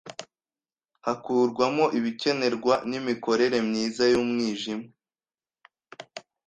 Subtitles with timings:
[1.05, 4.87] hakurwamo ibikenerwa n’imikorere myiza y’umwijima